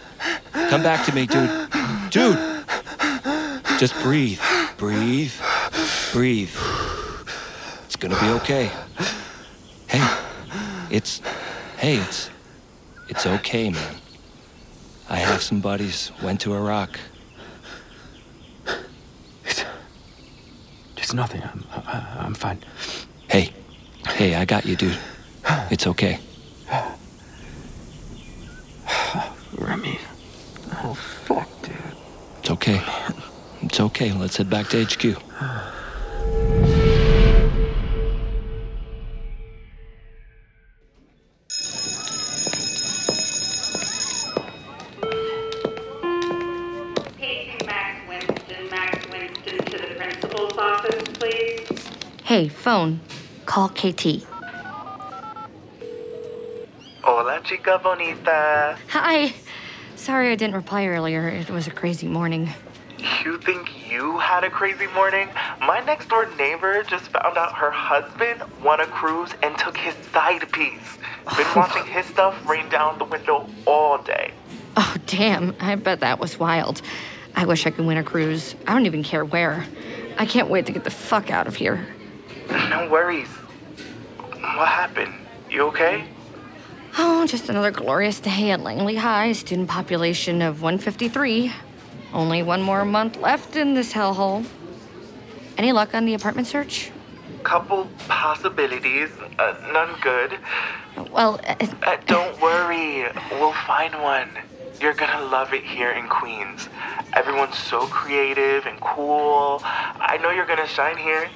[0.52, 1.50] Come back to me, dude.
[2.10, 2.64] Dude!
[3.80, 4.40] Just breathe.
[4.76, 5.32] Breathe.
[6.12, 6.54] Breathe.
[7.86, 8.70] It's gonna be okay.
[9.88, 10.16] Hey,
[10.88, 11.20] it's.
[11.78, 12.30] Hey, it's.
[13.08, 13.96] It's okay, man.
[15.10, 17.00] I have some buddies, went to Iraq.
[20.96, 21.42] It's nothing.
[21.42, 22.60] I'm, I, I'm fine.
[23.28, 23.52] Hey,
[24.10, 24.96] hey, I got you, dude.
[25.72, 26.20] It's okay.
[29.58, 29.98] Remy.
[30.82, 31.76] Oh, fuck, dude.
[32.40, 32.82] It's okay.
[33.62, 34.12] It's okay.
[34.12, 35.00] Let's head back to HQ.
[47.18, 51.68] Paging Max Winston, Max Winston to the principal's office, please.
[52.24, 53.00] Hey, phone.
[53.46, 54.24] Call KT.
[57.02, 58.78] Hola, chica bonita.
[58.88, 59.34] Hi.
[59.96, 61.28] Sorry I didn't reply earlier.
[61.28, 62.50] It was a crazy morning.
[63.44, 65.28] Think you had a crazy morning?
[65.60, 69.94] My next door neighbor just found out her husband won a cruise and took his
[70.12, 70.96] side piece.
[71.36, 71.52] Been oh.
[71.54, 74.32] watching his stuff rain down the window all day.
[74.78, 75.54] Oh, damn.
[75.60, 76.80] I bet that was wild.
[77.36, 78.54] I wish I could win a cruise.
[78.66, 79.66] I don't even care where.
[80.18, 81.86] I can't wait to get the fuck out of here.
[82.48, 83.28] No worries.
[83.28, 85.12] What happened?
[85.50, 86.06] You okay?
[86.96, 89.32] Oh, just another glorious day at Langeley High.
[89.32, 91.52] Student population of 153.
[92.14, 94.46] Only one more month left in this hellhole.
[95.58, 96.92] Any luck on the apartment search?
[97.42, 100.38] Couple possibilities, uh, none good.
[101.10, 104.30] Well, uh, Uh, don't worry, we'll find one.
[104.80, 106.68] You're gonna love it here in Queens.
[107.14, 109.60] Everyone's so creative and cool.
[109.64, 111.28] I know you're gonna shine here.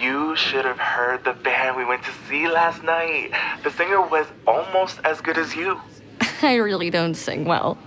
[0.00, 3.30] You should have heard the band we went to see last night.
[3.62, 5.80] The singer was almost as good as you.
[6.42, 7.78] I really don't sing well.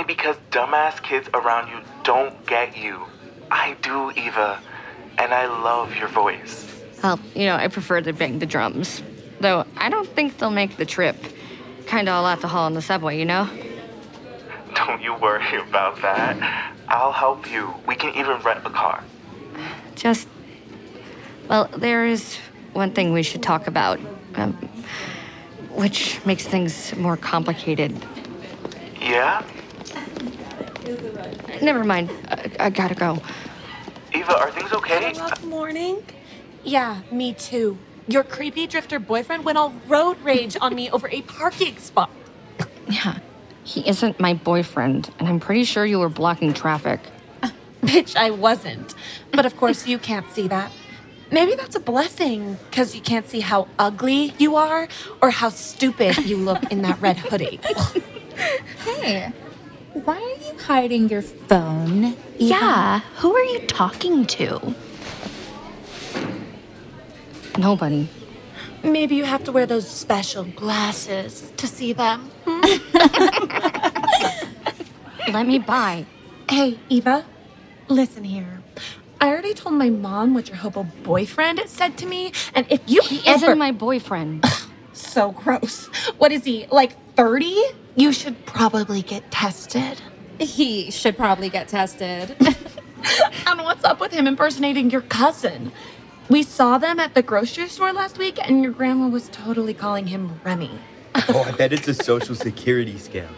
[0.00, 3.02] Only because dumbass kids around you don't get you.
[3.50, 4.58] I do, Eva.
[5.18, 6.66] And I love your voice.
[7.02, 9.02] Well, you know, I prefer to bang the drums.
[9.40, 11.16] Though I don't think they'll make the trip.
[11.86, 13.46] Kinda all alcohol on the subway, you know?
[14.74, 16.74] Don't you worry about that.
[16.88, 17.70] I'll help you.
[17.86, 19.04] We can even rent a car.
[19.96, 20.28] Just.
[21.46, 22.38] Well, there is
[22.72, 24.00] one thing we should talk about,
[24.36, 24.54] um,
[25.72, 28.02] which makes things more complicated.
[28.98, 29.42] Yeah?
[31.62, 32.10] Never mind.
[32.28, 33.18] I, I gotta go.
[34.14, 35.12] Eva, are things okay?
[35.18, 36.02] Rough morning?
[36.64, 37.78] Yeah, me too.
[38.08, 42.10] Your creepy drifter boyfriend went all road rage on me over a parking spot.
[42.88, 43.18] Yeah.
[43.62, 47.00] He isn't my boyfriend, and I'm pretty sure you were blocking traffic.
[47.82, 48.94] Bitch, I wasn't.
[49.32, 50.72] But of course, you can't see that.
[51.30, 54.88] Maybe that's a blessing, because you can't see how ugly you are
[55.22, 57.60] or how stupid you look in that red hoodie.
[58.84, 59.32] Hey,
[59.92, 62.04] why are you hiding your phone?
[62.04, 62.16] Eva?
[62.38, 64.74] Yeah, who are you talking to?
[67.58, 68.08] Nobody.
[68.82, 72.30] Maybe you have to wear those special glasses to see them.
[72.46, 72.60] Hmm?
[75.32, 76.06] Let me buy.
[76.48, 77.24] Hey, Eva,
[77.88, 78.62] listen here.
[79.20, 83.02] I already told my mom what your hobo boyfriend said to me, and if you
[83.02, 83.44] He ever...
[83.44, 84.44] isn't my boyfriend.
[84.94, 85.86] so gross.
[86.16, 87.54] What is he, like 30?
[87.96, 90.00] You should probably get tested.
[90.38, 92.34] He should probably get tested.
[93.46, 95.72] And what's up with him impersonating your cousin?
[96.28, 100.06] We saw them at the grocery store last week, and your grandma was totally calling
[100.06, 100.70] him Remy.
[101.28, 103.28] Oh, I bet it's a social security scam.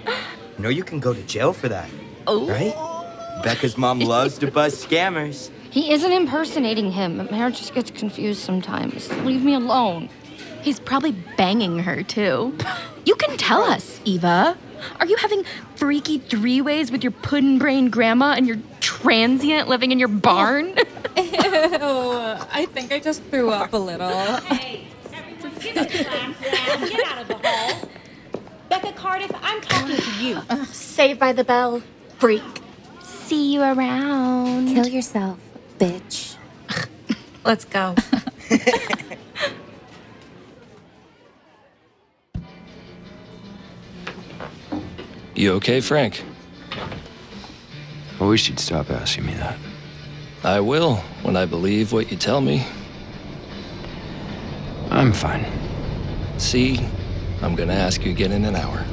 [0.56, 1.88] You know you can go to jail for that.
[2.26, 2.48] Oh.
[2.48, 2.74] Right?
[3.42, 5.50] Becca's mom loves to bust scammers.
[5.70, 7.16] He isn't impersonating him.
[7.30, 9.10] Mara just gets confused sometimes.
[9.24, 10.08] Leave me alone.
[10.62, 12.56] He's probably banging her, too.
[13.04, 14.56] You can tell us, Eva.
[15.00, 15.44] Are you having
[15.76, 20.68] freaky three ways with your puddin brain grandma and your transient living in your barn?
[21.16, 24.08] Ew, I think I just threw up a little.
[24.08, 24.46] Get
[27.06, 27.88] out of the hall.
[28.68, 30.40] Becca Cardiff, I'm talking to you.
[30.66, 31.82] Saved by the bell,
[32.18, 32.42] freak.
[33.02, 34.68] See you around.
[34.74, 35.38] Kill yourself,
[35.78, 36.36] bitch.
[37.44, 37.94] Let's go.
[45.42, 46.22] You okay, Frank?
[48.20, 49.58] I wish you'd stop asking me that.
[50.44, 52.64] I will when I believe what you tell me.
[54.88, 55.44] I'm fine.
[56.38, 56.78] See,
[57.42, 58.86] I'm gonna ask you again in an hour.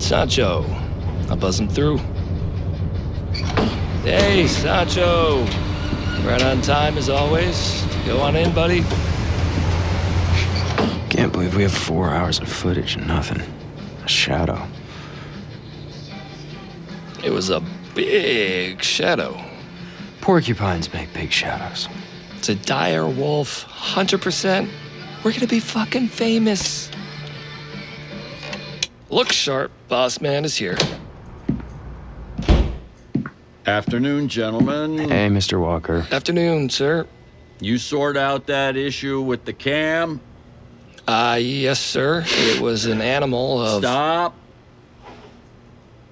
[0.00, 0.64] Sancho,
[1.30, 1.98] I'll buzz him through.
[4.02, 5.44] Hey, Sancho!
[6.26, 7.86] Right on time as always.
[8.04, 8.80] Go on in, buddy.
[11.08, 13.40] Can't believe we have four hours of footage and nothing.
[14.04, 14.66] A shadow.
[17.24, 17.60] It was a
[17.94, 19.40] big shadow.
[20.20, 21.88] Porcupines make big shadows.
[22.36, 24.68] It's a dire wolf, 100%.
[25.22, 26.90] We're gonna be fucking famous.
[29.10, 30.76] Look sharp, boss man is here.
[33.66, 34.98] Afternoon, gentlemen.
[34.98, 35.60] Hey, Mr.
[35.60, 36.04] Walker.
[36.10, 37.06] Afternoon, sir.
[37.60, 40.20] You sort out that issue with the cam?
[41.08, 42.24] Ah, uh, yes, sir.
[42.26, 43.82] It was an animal of.
[43.82, 44.34] Stop.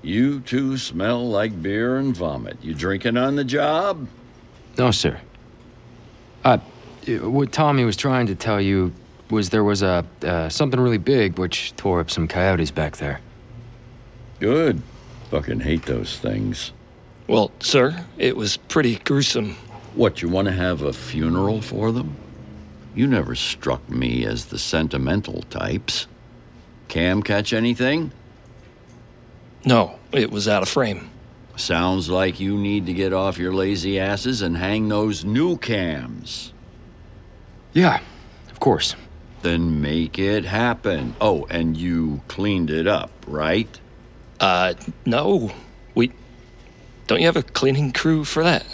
[0.03, 2.57] You two smell like beer and vomit.
[2.63, 4.09] You drinking on the job?
[4.79, 5.21] No, sir.
[6.45, 6.59] Uh,
[7.07, 8.93] what Tommy was trying to tell you
[9.31, 13.21] was there was a uh, something really big which tore up some coyotes back there.
[14.41, 14.83] Good.
[15.31, 16.73] Fucking hate those things.
[17.29, 19.55] Well, sir, it was pretty gruesome.
[19.95, 22.17] What, you want to have a funeral for them?
[22.95, 26.07] You never struck me as the sentimental types.
[26.89, 28.13] Cam catch anything?
[29.65, 31.11] No, it was out of frame.
[31.57, 36.53] Sounds like you need to get off your lazy asses and hang those new cams.
[37.73, 38.01] Yeah,
[38.51, 38.97] of course.
[39.43, 41.15] Then make it happen.
[41.21, 43.69] Oh, and you cleaned it up, right?
[44.39, 44.75] Uh,
[45.07, 45.53] no.
[45.95, 46.13] We.
[47.07, 48.65] Don't you have a cleaning crew for that?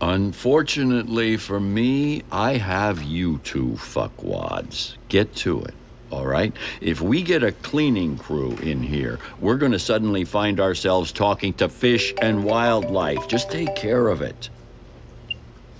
[0.00, 4.94] Unfortunately for me, I have you two fuckwads.
[5.10, 5.74] Get to it,
[6.10, 6.54] all right?
[6.80, 11.68] If we get a cleaning crew in here, we're gonna suddenly find ourselves talking to
[11.68, 13.28] fish and wildlife.
[13.28, 14.48] Just take care of it.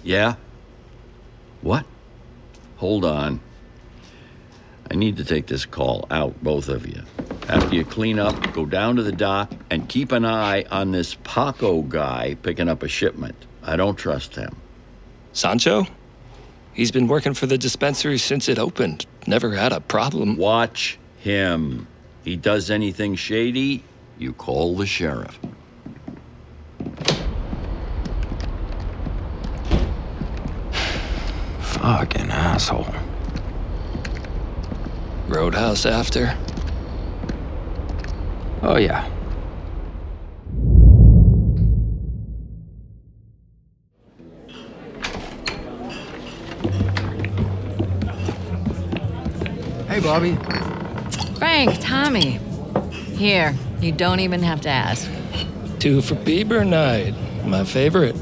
[0.03, 0.35] Yeah?
[1.62, 1.87] What?
[2.77, 3.41] Hold on.
[4.91, 7.03] I need to take this call out, both of you.
[7.49, 11.16] After you clean up, go down to the dock and keep an eye on this
[11.25, 13.47] Paco guy picking up a shipment.
[13.71, 14.57] I don't trust him.
[15.33, 15.87] Sancho?
[16.73, 19.07] He's been working for the dispensary since it opened.
[19.29, 20.37] Never had a problem.
[20.37, 21.87] Watch him.
[22.25, 23.85] He does anything shady,
[24.18, 25.39] you call the sheriff.
[31.61, 32.93] Fucking asshole.
[35.29, 36.37] Roadhouse after?
[38.62, 39.09] Oh, yeah.
[49.91, 50.36] Hey, Bobby.
[51.36, 52.38] Frank, Tommy.
[53.16, 55.11] Here, you don't even have to ask.
[55.80, 57.12] Two for Bieber night.
[57.45, 58.14] My favorite.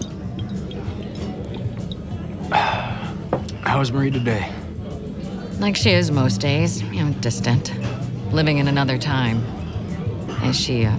[3.61, 4.51] How was Marie today?
[5.59, 7.75] Like she is most days, you know, distant,
[8.33, 9.45] living in another time.
[10.41, 10.97] And she uh,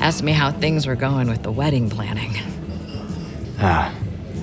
[0.00, 2.34] asked me how things were going with the wedding planning.
[3.58, 3.94] Ah,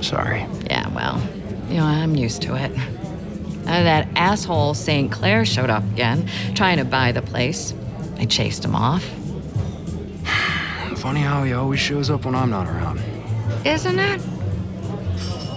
[0.01, 0.47] sorry.
[0.65, 1.21] Yeah, well,
[1.69, 2.71] you know, I'm used to it.
[3.68, 5.11] Uh, that asshole St.
[5.11, 7.74] Clair showed up again, trying to buy the place.
[8.18, 9.03] I chased him off.
[10.97, 13.01] Funny how he always shows up when I'm not around.
[13.66, 14.22] Isn't it?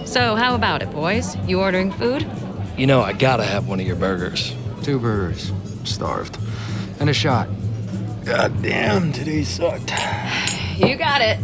[0.05, 1.35] So, how about it, boys?
[1.47, 2.25] You ordering food?
[2.77, 4.55] You know, I gotta have one of your burgers.
[4.81, 5.51] Two burgers.
[5.83, 6.37] Starved.
[6.99, 7.47] And a shot.
[8.25, 9.91] God damn, today sucked.
[10.79, 11.37] You got it.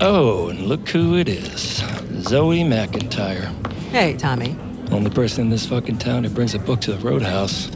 [0.00, 1.82] Oh, and look who it is
[2.22, 3.50] Zoe McIntyre.
[3.90, 4.56] Hey, Tommy.
[4.90, 7.70] Only person in this fucking town who brings a book to the roadhouse.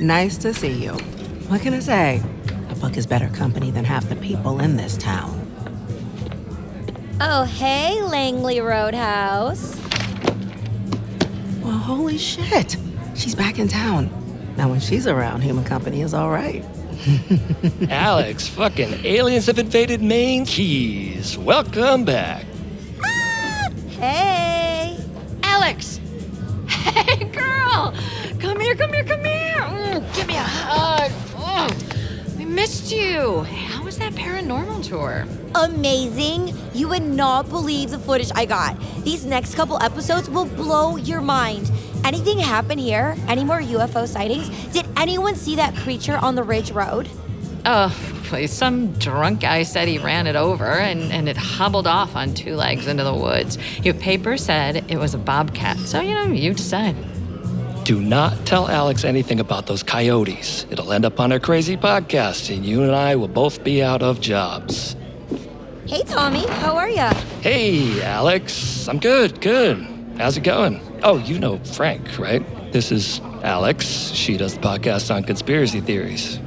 [0.00, 0.92] Nice to see you.
[1.48, 2.22] What can I say?
[2.70, 5.44] A book is better company than half the people in this town.
[7.20, 9.76] Oh, hey, Langeley Roadhouse.
[11.62, 12.76] Well, holy shit.
[13.14, 14.08] She's back in town.
[14.56, 16.64] Now, when she's around, human company is all right.
[17.90, 21.36] Alex, fucking aliens have invaded Maine Keys.
[21.36, 22.44] Welcome back.
[23.04, 23.68] Ah!
[23.90, 24.98] Hey.
[25.42, 25.97] Alex!
[28.68, 28.86] Hey, girl!
[28.86, 30.00] Come here, come here, come here!
[30.02, 31.10] Mm, give me a hug.
[31.10, 33.42] Mm, we missed you.
[33.44, 35.26] How was that that paranormal tour.
[35.54, 36.54] Amazing.
[36.74, 38.78] You would not believe the footage I got.
[39.04, 41.72] These next couple episodes will blow your mind.
[42.04, 43.16] Anything happen here?
[43.26, 44.50] Any more UFO sightings?
[44.74, 47.08] Did anyone see that creature on the Ridge Road?
[47.64, 47.88] Oh,
[48.24, 48.52] please.
[48.52, 52.54] Some drunk guy said he ran it over and, and it hobbled off on two
[52.54, 53.56] legs into the woods.
[53.82, 55.78] Your paper said it was a bobcat.
[55.78, 56.96] So, you know, you decide.
[57.88, 60.66] Do not tell Alex anything about those coyotes.
[60.68, 64.02] It'll end up on our crazy podcast, and you and I will both be out
[64.02, 64.94] of jobs.
[65.86, 66.46] Hey, Tommy.
[66.46, 67.14] How are ya?
[67.40, 68.86] Hey, Alex.
[68.88, 69.78] I'm good, good.
[70.18, 70.82] How's it going?
[71.02, 72.44] Oh, you know Frank, right?
[72.74, 73.86] This is Alex.
[74.12, 76.40] She does the podcast on conspiracy theories.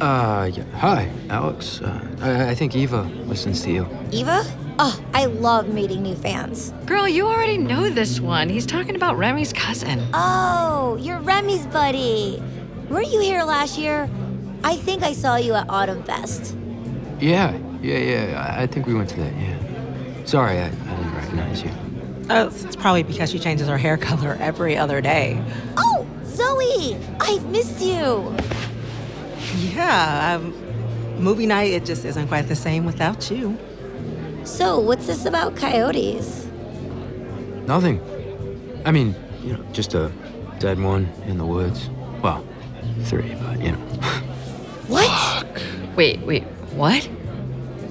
[0.00, 0.64] Uh, yeah.
[0.76, 1.82] Hi, Alex.
[1.82, 3.86] Uh, I, I think Eva listens to you.
[4.12, 4.42] Eva?
[4.76, 6.72] Oh, I love meeting new fans.
[6.86, 8.48] Girl, you already know this one.
[8.48, 10.04] He's talking about Remy's cousin.
[10.12, 12.42] Oh, you're Remy's buddy.
[12.90, 14.10] Were you here last year?
[14.64, 16.56] I think I saw you at Autumn Fest.
[17.20, 18.54] Yeah, yeah, yeah.
[18.58, 20.24] I, I think we went to that, yeah.
[20.24, 21.70] Sorry, I, I didn't recognize you.
[22.30, 25.40] Oh, it's probably because she changes her hair color every other day.
[25.76, 26.98] Oh, Zoe!
[27.20, 28.34] I've missed you.
[29.72, 30.52] Yeah, um,
[31.22, 33.56] movie night, it just isn't quite the same without you.
[34.44, 36.46] So, what's this about coyotes?
[37.66, 38.00] Nothing.
[38.84, 40.12] I mean, you know, just a
[40.58, 41.88] dead one in the woods.
[42.22, 42.44] Well,
[43.04, 43.78] three, but you know.
[44.86, 45.46] What?
[45.96, 46.42] Wait, wait,
[46.76, 47.08] what?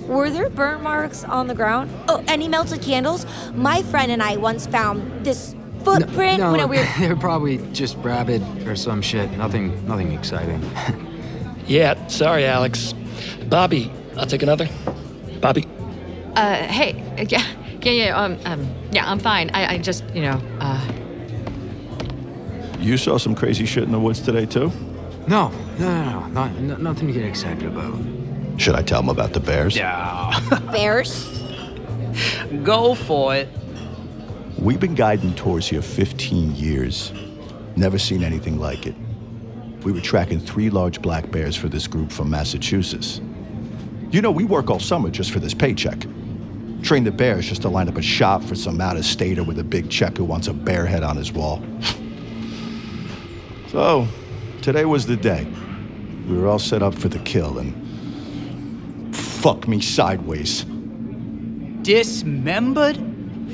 [0.05, 1.89] Were there burn marks on the ground?
[2.07, 3.25] Oh, any melted candles?
[3.55, 6.85] My friend and I once found this footprint no, when we were.
[6.99, 9.31] they're probably just rabid or some shit.
[9.31, 10.61] Nothing, nothing exciting.
[11.65, 12.93] Yeah, sorry, Alex.
[13.47, 14.67] Bobby, I'll take another.
[15.39, 15.65] Bobby.
[16.35, 16.93] Uh, hey,
[17.29, 17.45] yeah,
[17.81, 19.49] yeah, yeah, um, um, yeah, I'm fine.
[19.53, 20.91] I, I just, you know, uh,
[22.79, 24.71] You saw some crazy shit in the woods today, too?
[25.27, 27.97] No, no, no, no, not, no nothing to get excited about.
[28.57, 29.75] Should I tell them about the bears?
[29.75, 30.39] Yeah.
[30.71, 31.27] Bears?
[32.63, 33.47] Go for it.
[34.59, 37.11] We've been guiding tours here 15 years.
[37.75, 38.95] Never seen anything like it.
[39.83, 43.19] We were tracking three large black bears for this group from Massachusetts.
[44.11, 46.05] You know, we work all summer just for this paycheck.
[46.83, 49.57] Train the bears just to line up a shop for some out of stater with
[49.57, 51.63] a big check who wants a bear head on his wall.
[53.69, 54.05] so,
[54.61, 55.47] today was the day.
[56.27, 60.65] We were all set up for the kill, and fuck me sideways.
[61.83, 62.97] Dismembered?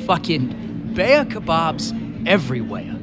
[0.06, 2.96] Fucking bear kebabs everywhere.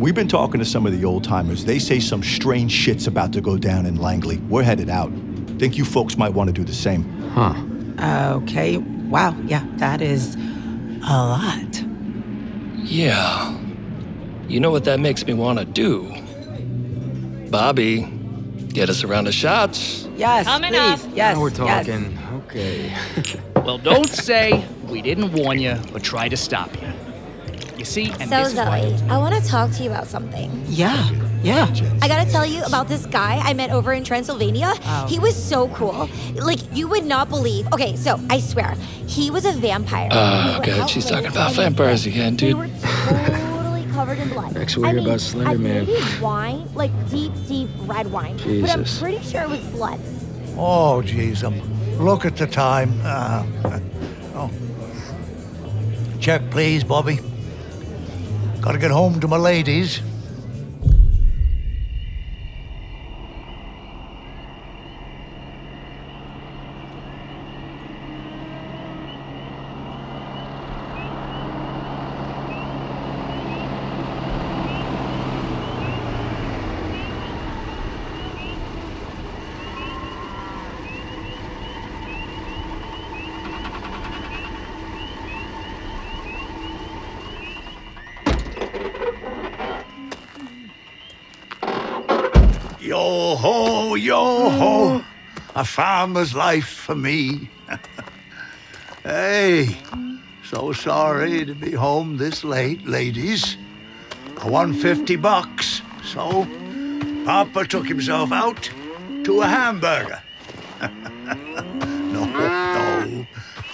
[0.00, 1.64] We've been talking to some of the old timers.
[1.64, 4.46] They say some strange shit's about to go down in Langeley.
[4.48, 5.10] We're headed out.
[5.58, 7.04] Think you folks might want to do the same.
[7.30, 7.54] Huh.
[8.36, 8.76] Okay,
[9.08, 11.82] wow, yeah, that is a lot.
[12.76, 13.58] Yeah.
[14.48, 16.12] You know what that makes me want to do?
[17.50, 18.02] Bobby,
[18.68, 20.08] get us a round of shots.
[20.16, 20.78] Yes, Coming please.
[20.78, 21.00] up.
[21.14, 21.56] Yes, now we're yes.
[21.86, 22.18] talking.
[22.46, 22.96] Okay.
[23.66, 26.86] Well, don't say we didn't warn you or try to stop you.
[27.76, 28.80] You see, and So, this is why.
[28.96, 30.62] Zoe, I want to talk to you about something.
[30.68, 31.10] Yeah,
[31.42, 31.66] yeah.
[32.02, 34.72] I gotta tell you about this guy I met over in Transylvania.
[34.82, 35.06] Oh.
[35.08, 36.08] He was so cool.
[36.34, 37.66] Like, you would not believe.
[37.72, 38.74] Okay, so I swear,
[39.06, 40.08] he was a vampire.
[40.10, 42.56] Oh, were God, she's talking about vampires again, dude.
[42.56, 44.54] were totally covered in blood.
[44.54, 45.86] Next we I hear mean, about Slender I Man.
[45.86, 48.36] made wine, like deep, deep red wine.
[48.36, 49.00] But I'm Jesus.
[49.00, 50.00] pretty sure it was blood.
[50.58, 51.60] Oh, jeez, um,
[52.02, 52.98] look at the time.
[53.04, 53.44] Uh,
[54.34, 54.50] oh.
[56.20, 57.20] Check, please, Bobby.
[58.62, 60.00] Gotta get home to my ladies.
[95.76, 97.50] Farmer's life for me.
[99.02, 99.76] hey,
[100.42, 103.58] so sorry to be home this late, ladies.
[104.38, 106.48] I won 50 bucks, so
[107.26, 108.70] Papa took himself out
[109.24, 110.22] to a hamburger.
[110.80, 113.26] no, no,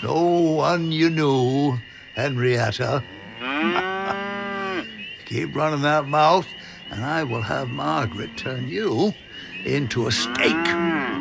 [0.03, 0.25] no
[0.57, 1.79] one you knew,
[2.17, 3.05] Henrietta.
[5.27, 6.49] Keep running that mouth,
[6.91, 9.15] and I will have Margaret turn you
[9.65, 11.12] into a steak.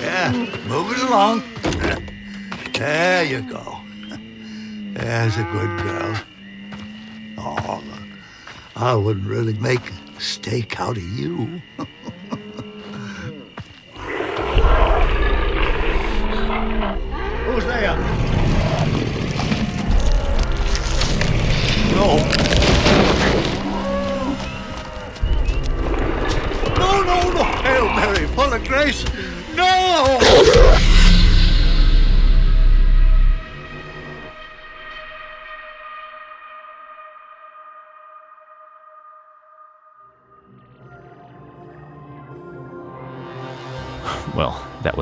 [0.00, 0.32] Yeah,
[0.66, 1.42] move it along.
[2.72, 3.78] There you go.
[4.94, 6.16] There's a good girl.
[7.38, 7.82] Oh,
[8.74, 11.60] I wouldn't really make a steak out of you.
[17.46, 17.96] Who's there?
[21.94, 22.16] No.
[26.76, 27.44] No, no, no.
[27.62, 29.04] Hail Mary, full of grace.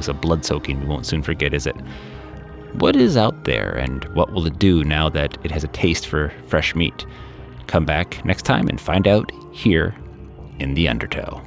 [0.09, 1.76] A blood soaking we won't soon forget, is it?
[2.74, 6.06] What is out there, and what will it do now that it has a taste
[6.06, 7.06] for fresh meat?
[7.66, 9.94] Come back next time and find out here
[10.59, 11.42] in the Undertow.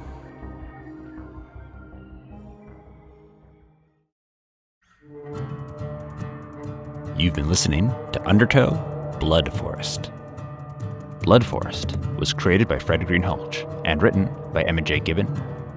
[7.16, 10.10] You've been listening to Undertow Blood Forest.
[11.20, 14.98] Blood Forest was created by Fred Greenhalgh and written by Emma J.
[14.98, 15.28] Gibbon,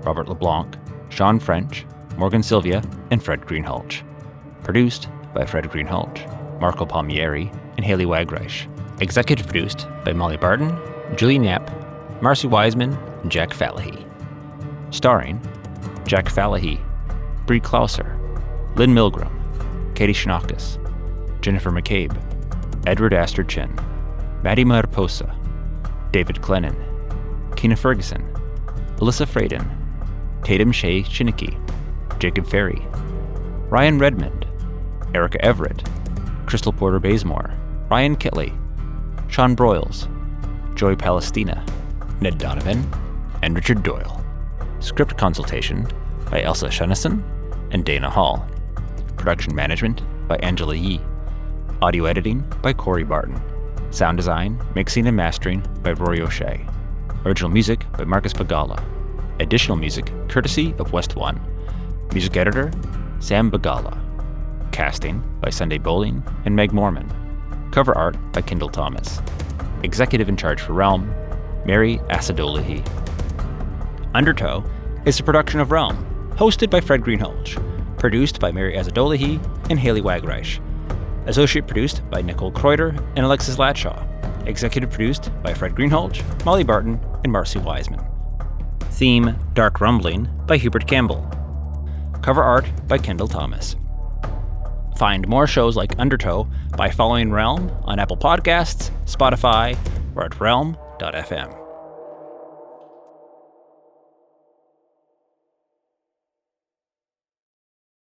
[0.01, 0.75] Robert LeBlanc,
[1.09, 1.85] Sean French,
[2.17, 4.03] Morgan Sylvia, and Fred Greenhalgh.
[4.63, 8.67] Produced by Fred Greenhalgh, Marco Palmieri, and Haley Wagreich.
[9.01, 10.77] Executive produced by Molly Barton,
[11.15, 11.69] Julie Yap,
[12.21, 14.05] Marcy Wiseman, and Jack Falahee.
[14.91, 15.41] Starring
[16.05, 16.79] Jack Falahee,
[17.45, 18.17] Brie Klauser,
[18.77, 19.31] Lynn Milgram,
[19.95, 20.79] Katie Shinakis,
[21.41, 22.15] Jennifer McCabe,
[22.87, 23.73] Edward Astor Chin,
[24.43, 25.35] Maddie Mariposa,
[26.11, 26.75] David Glennon,
[27.57, 28.23] Kina Ferguson,
[28.97, 29.67] Alyssa Fraden,
[30.43, 31.59] Tatum Shea Shinicki,
[32.19, 32.85] Jacob Ferry,
[33.69, 34.45] Ryan Redmond,
[35.13, 35.87] Erica Everett,
[36.45, 37.53] Crystal Porter Bazemore,
[37.89, 38.53] Ryan Kitley,
[39.29, 40.07] Sean Broyles,
[40.75, 41.65] Joy Palestina,
[42.21, 42.89] Ned Donovan,
[43.41, 44.23] and Richard Doyle.
[44.79, 45.87] Script consultation
[46.29, 47.23] by Elsa Shunnison
[47.71, 48.47] and Dana Hall.
[49.17, 51.01] Production management by Angela Yee.
[51.81, 53.41] Audio editing by Corey Barton.
[53.91, 56.65] Sound design, mixing, and mastering by Rory O'Shea.
[57.25, 58.83] Original music by Marcus Pagala.
[59.39, 61.39] Additional music courtesy of West One.
[62.13, 62.71] Music editor
[63.19, 63.97] Sam Bagala.
[64.71, 67.09] Casting by Sunday Bowling and Meg Mormon.
[67.71, 69.21] Cover art by Kendall Thomas.
[69.83, 71.13] Executive in charge for Realm,
[71.65, 72.83] Mary Asadolahi.
[74.13, 74.63] Undertow
[75.05, 75.97] is a production of Realm,
[76.35, 79.39] hosted by Fred Greenhalgh, produced by Mary Asadolahi
[79.69, 80.61] and Haley Wagreich.
[81.27, 84.01] Associate produced by Nicole Kreuter and Alexis Latshaw.
[84.47, 88.05] Executive produced by Fred Greenhalgh, Molly Barton, and Marcy Wiseman.
[88.91, 91.29] Theme Dark Rumbling by Hubert Campbell.
[92.25, 93.75] Cover art by Kendall Thomas.
[94.97, 99.77] Find more shows like Undertow by following Realm on Apple Podcasts, Spotify,
[100.15, 101.64] or at realm.fm.